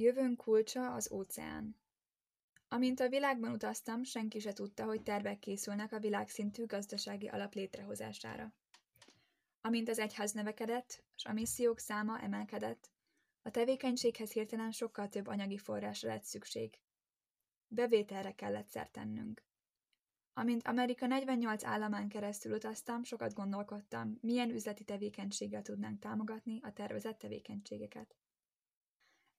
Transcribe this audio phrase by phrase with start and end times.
[0.00, 1.76] Jövőnk kulcsa az óceán.
[2.68, 8.52] Amint a világban utaztam, senki se tudta, hogy tervek készülnek a világszintű gazdasági alap létrehozására.
[9.60, 12.90] Amint az egyház növekedett, és a missziók száma emelkedett,
[13.42, 16.78] a tevékenységhez hirtelen sokkal több anyagi forrásra lett szükség.
[17.68, 19.44] Bevételre kellett szert tennünk.
[20.32, 27.18] Amint Amerika 48 államán keresztül utaztam, sokat gondolkodtam, milyen üzleti tevékenységgel tudnánk támogatni a tervezett
[27.18, 28.19] tevékenységeket.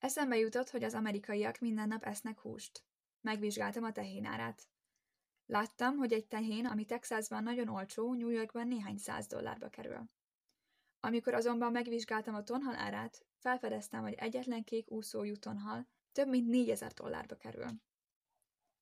[0.02, 2.84] Eszembe jutott, hogy az amerikaiak minden nap esznek húst.
[3.22, 4.68] Megvizsgáltam a tehén árát.
[5.46, 10.10] Láttam, hogy egy tehén, ami Texasban nagyon olcsó, New Yorkban néhány száz dollárba kerül.
[11.00, 16.92] Amikor azonban megvizsgáltam a tonhal árát, felfedeztem, hogy egyetlen kék úszójú tonhal több mint 4000
[16.92, 17.70] dollárba kerül.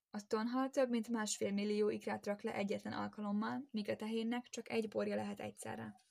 [0.09, 4.69] A tonhal több mint másfél millió ikrát rak le egyetlen alkalommal, míg a tehénnek csak
[4.69, 6.01] egy borja lehet egyszerre.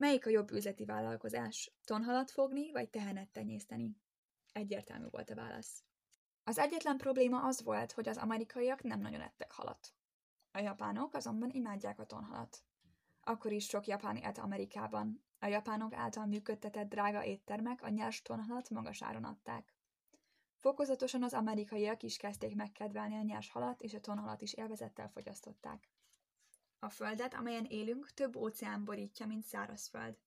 [0.00, 1.72] Melyik a jobb üzleti vállalkozás?
[1.84, 3.96] Tonhalat fogni, vagy tehenet tenyészteni?
[4.52, 5.84] Egyértelmű volt a válasz.
[6.44, 9.94] Az egyetlen probléma az volt, hogy az amerikaiak nem nagyon ettek halat.
[10.52, 12.62] A japánok azonban imádják a tonhalat.
[13.20, 15.24] Akkor is sok japán élt Amerikában.
[15.38, 19.74] A japánok által működtetett drága éttermek a nyers tonhalat magas áron adták.
[20.54, 25.88] Fokozatosan az amerikaiak is kezdték megkedvelni a nyers halat, és a tonhalat is élvezettel fogyasztották.
[26.82, 30.18] A földet, amelyen élünk, több óceán borítja, mint szárazföld.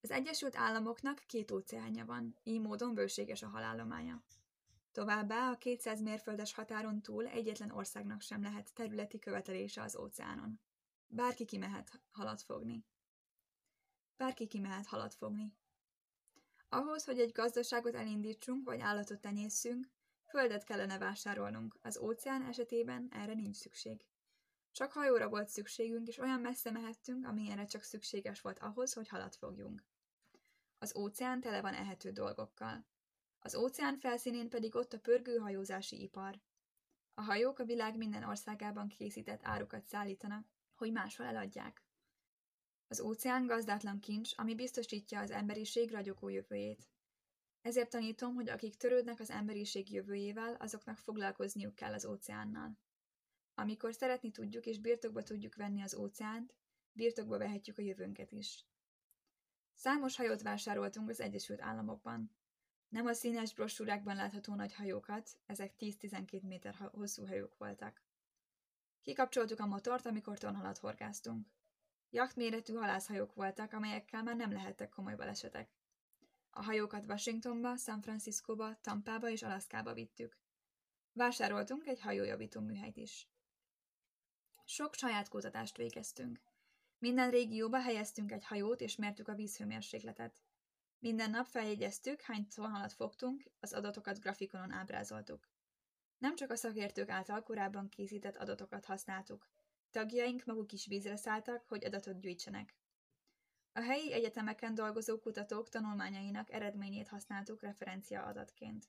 [0.00, 4.22] Az Egyesült Államoknak két óceánja van, így módon bőséges a halállománya.
[4.92, 10.60] Továbbá a 200 mérföldes határon túl egyetlen országnak sem lehet területi követelése az óceánon.
[11.06, 12.84] Bárki kimehet halat fogni.
[14.16, 15.54] Bárki kimehet halat fogni.
[16.68, 19.90] Ahhoz, hogy egy gazdaságot elindítsunk, vagy állatot tenyészünk,
[20.28, 24.04] földet kellene vásárolnunk, az óceán esetében erre nincs szükség.
[24.72, 29.36] Csak hajóra volt szükségünk, és olyan messze mehettünk, amilyenre csak szükséges volt ahhoz, hogy halat
[29.36, 29.84] fogjunk.
[30.78, 32.86] Az óceán tele van ehető dolgokkal.
[33.38, 36.40] Az óceán felszínén pedig ott a pörgő hajózási ipar.
[37.14, 41.82] A hajók a világ minden országában készített árukat szállítanak, hogy máshol eladják.
[42.88, 46.88] Az óceán gazdátlan kincs, ami biztosítja az emberiség ragyogó jövőjét.
[47.62, 52.78] Ezért tanítom, hogy akik törődnek az emberiség jövőjével, azoknak foglalkozniuk kell az óceánnal.
[53.60, 56.54] Amikor szeretni tudjuk és birtokba tudjuk venni az óceánt,
[56.92, 58.64] birtokba vehetjük a jövőnket is.
[59.74, 62.30] Számos hajót vásároltunk az Egyesült Államokban.
[62.88, 68.02] Nem a színes brosúrákban látható nagy hajókat, ezek 10-12 méter hosszú hajók voltak.
[69.02, 71.46] Kikapcsoltuk a motort, amikor tonhalat horgáztunk.
[72.10, 75.70] Jachtméretű halászhajók voltak, amelyekkel már nem lehettek komoly balesetek.
[76.50, 80.38] A hajókat Washingtonba, San Franciscoba, Tampába és Alaszkába vittük.
[81.12, 83.29] Vásároltunk egy hajójavító műhelyt is.
[84.72, 86.40] Sok saját kutatást végeztünk.
[86.98, 90.42] Minden régióba helyeztünk egy hajót és mértük a vízhőmérsékletet.
[90.98, 95.48] Minden nap feljegyeztük, hány tonhalat fogtunk, az adatokat grafikonon ábrázoltuk.
[96.18, 99.48] Nem csak a szakértők által korábban készített adatokat használtuk.
[99.90, 102.74] Tagjaink maguk is vízre szálltak, hogy adatot gyűjtsenek.
[103.72, 108.88] A helyi egyetemeken dolgozó kutatók tanulmányainak eredményét használtuk referencia adatként.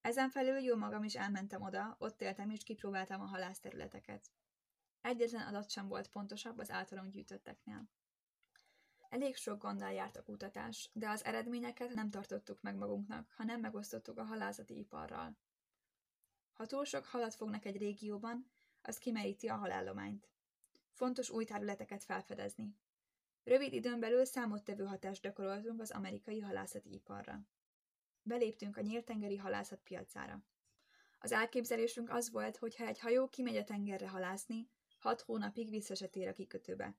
[0.00, 4.30] Ezen felül jó magam is elmentem oda, ott éltem és kipróbáltam a halászterületeket.
[5.00, 7.88] Egyetlen adat sem volt pontosabb az általunk gyűjtötteknél.
[9.08, 14.18] Elég sok gonddal járt a kutatás, de az eredményeket nem tartottuk meg magunknak, hanem megosztottuk
[14.18, 15.36] a halászati iparral.
[16.52, 18.50] Ha túl sok halat fognak egy régióban,
[18.82, 20.28] az kimeríti a halállományt.
[20.92, 22.76] Fontos új területeket felfedezni.
[23.44, 27.40] Rövid időn belül számottevő hatást gyakoroltunk az amerikai halászati iparra.
[28.22, 30.42] Beléptünk a nyíltengeri halászat piacára.
[31.18, 36.06] Az elképzelésünk az volt, hogy ha egy hajó kimegy a tengerre halászni, hat hónapig vissza
[36.28, 36.96] a kikötőbe.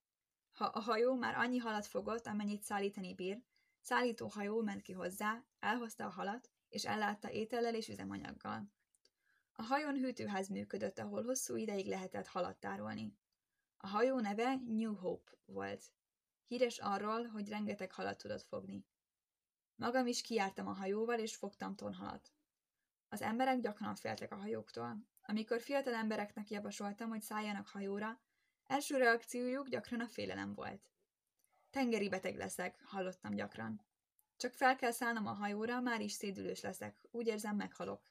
[0.52, 3.44] Ha a hajó már annyi halat fogott, amennyit szállítani bír,
[3.82, 8.72] szállító hajó ment ki hozzá, elhozta a halat, és ellátta étellel és üzemanyaggal.
[9.52, 13.18] A hajón hűtőház működött, ahol hosszú ideig lehetett halat tárolni.
[13.78, 15.84] A hajó neve New Hope volt.
[16.48, 18.86] Híres arról, hogy rengeteg halat tudott fogni.
[19.76, 22.32] Magam is kijártam a hajóval, és fogtam tonhalat.
[23.10, 25.08] Az emberek gyakran féltek a hajóktól.
[25.30, 28.20] Amikor fiatal embereknek javasoltam, hogy szálljanak hajóra,
[28.68, 30.92] első reakciójuk gyakran a félelem volt.
[31.70, 33.82] Tengeri beteg leszek, hallottam gyakran.
[34.38, 38.10] Csak fel kell szállnom a hajóra, már is szédülős leszek, úgy érzem meghalok.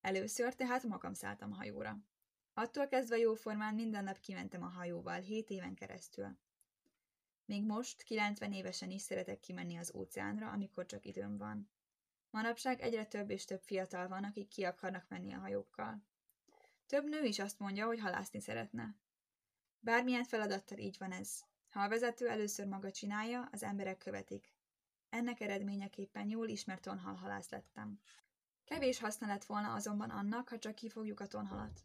[0.00, 1.98] Először tehát magam szálltam a hajóra.
[2.54, 6.38] Attól kezdve jóformán minden nap kimentem a hajóval, hét éven keresztül.
[7.44, 11.70] Még most, 90 évesen is szeretek kimenni az óceánra, amikor csak időm van.
[12.30, 16.06] Manapság egyre több és több fiatal van, akik ki akarnak menni a hajókkal.
[16.88, 18.96] Több nő is azt mondja, hogy halászni szeretne.
[19.80, 21.40] Bármilyen feladattal így van ez.
[21.68, 24.52] Ha a vezető először maga csinálja, az emberek követik.
[25.08, 28.00] Ennek eredményeképpen jól ismert tonhalhalász lettem.
[28.64, 31.80] Kevés haszna lett volna azonban annak, ha csak kifogjuk a tonhalat.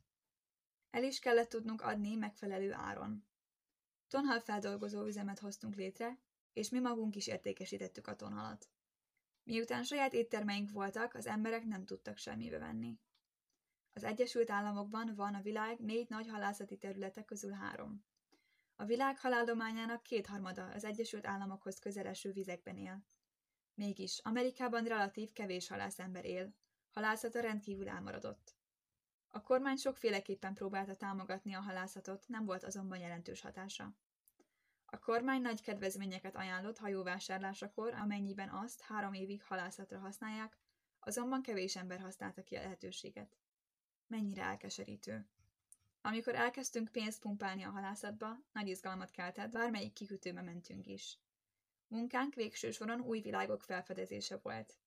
[0.92, 3.26] El is kellett tudnunk adni megfelelő áron.
[4.08, 6.18] Tonhal feldolgozó üzemet hoztunk létre,
[6.54, 8.70] és mi magunk is értékesítettük a tonhalat.
[9.44, 13.00] Miután saját éttermeink voltak, az emberek nem tudtak semmibe venni.
[13.94, 18.06] Az Egyesült Államokban van a világ négy nagy halászati területe közül három.
[18.76, 23.06] A világ haláldományának kétharmada az Egyesült Államokhoz közeleső vizekben él.
[23.74, 26.54] Mégis Amerikában relatív kevés halászember él,
[26.92, 28.56] halászata rendkívül elmaradott.
[29.30, 33.96] A kormány sokféleképpen próbálta támogatni a halászatot, nem volt azonban jelentős hatása.
[34.86, 40.58] A kormány nagy kedvezményeket ajánlott hajóvásárlásakor, amennyiben azt három évig halászatra használják,
[41.00, 43.38] azonban kevés ember használta ki a lehetőséget.
[44.14, 45.28] Mennyire elkeserítő.
[46.02, 51.20] Amikor elkezdtünk pénzt pumpálni a halászatba, nagy izgalmat keltett, bármelyik kikötőbe mentünk is.
[51.88, 54.78] Munkánk végső soron új világok felfedezése volt.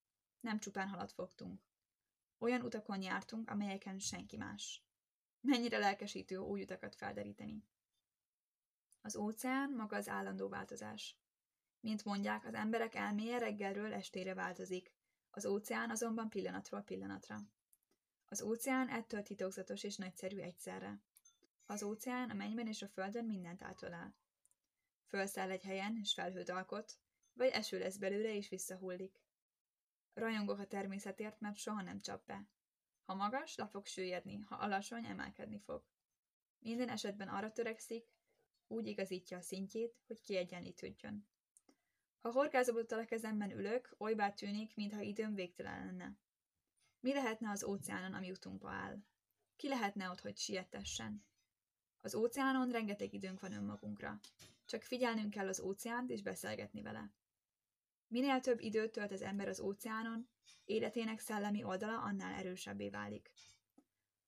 [0.41, 1.61] Nem csupán halat fogtunk.
[2.39, 4.83] Olyan utakon jártunk, amelyeken senki más.
[5.41, 7.65] Mennyire lelkesítő új utakat felderíteni.
[9.01, 11.17] Az óceán maga az állandó változás.
[11.81, 14.93] Mint mondják, az emberek elméje reggelről estére változik,
[15.31, 17.39] az óceán azonban pillanatról pillanatra.
[18.29, 21.01] Az óceán ettől titokzatos és nagyszerű egyszerre.
[21.67, 24.15] Az óceán a mennyben és a földön mindent átölel.
[25.07, 26.99] Fölszáll egy helyen, és felhőt alkot,
[27.33, 29.21] vagy eső lesz belőle, és visszahullik.
[30.15, 32.49] Rajongok a természetért, mert soha nem csap be.
[33.05, 35.85] Ha magas, le fog süllyedni, ha alacsony, emelkedni fog.
[36.59, 38.15] Minden esetben arra törekszik,
[38.67, 41.29] úgy igazítja a szintjét, hogy kiegyenlítődjön.
[42.21, 46.17] Ha horgászobottal a kezemben ülök, olybá tűnik, mintha időm végtelen lenne.
[47.01, 48.99] Mi lehetne az óceánon, ami utunkba áll?
[49.57, 51.25] Ki lehetne ott, hogy sietessen?
[52.01, 54.21] Az óceánon rengeteg időnk van önmagunkra.
[54.65, 57.13] Csak figyelnünk kell az óceánt és beszélgetni vele.
[58.09, 60.29] Minél több időt tölt az ember az óceánon,
[60.65, 63.31] életének szellemi oldala annál erősebbé válik.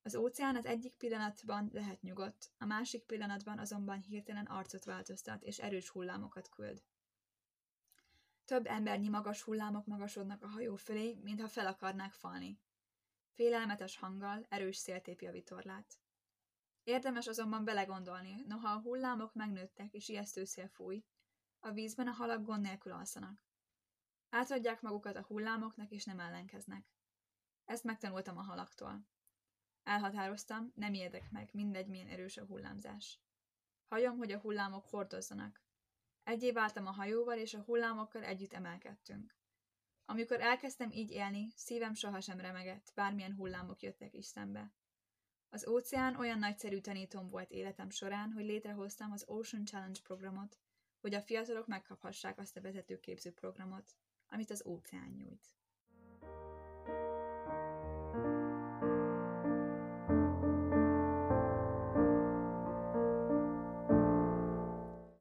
[0.02, 5.58] Az óceán az egyik pillanatban lehet nyugodt, a másik pillanatban azonban hirtelen arcot változtat és
[5.58, 6.82] erős hullámokat küld.
[8.48, 12.60] Több embernyi magas hullámok magasodnak a hajó fölé, mintha fel akarnák falni.
[13.34, 16.00] Félelmetes hanggal erős szél tépi a vitorlát.
[16.84, 21.04] Érdemes azonban belegondolni, noha a hullámok megnőttek és ijesztő szél fúj,
[21.60, 23.46] a vízben a halak gond nélkül alszanak.
[24.28, 26.92] Átadják magukat a hullámoknak és nem ellenkeznek.
[27.64, 29.06] Ezt megtanultam a halaktól.
[29.82, 33.20] Elhatároztam, nem érdek meg, mindegy, milyen erős a hullámzás.
[33.88, 35.67] Hajom, hogy a hullámok hordozzanak.
[36.28, 39.34] Egyé váltam a hajóval, és a hullámokkal együtt emelkedtünk.
[40.04, 44.72] Amikor elkezdtem így élni, szívem sohasem remegett, bármilyen hullámok jöttek is szembe.
[45.48, 50.58] Az óceán olyan nagyszerű tanítóm volt életem során, hogy létrehoztam az Ocean Challenge programot,
[51.00, 53.94] hogy a fiatalok megkaphassák azt a vezetőképző programot,
[54.26, 55.57] amit az óceán nyújt.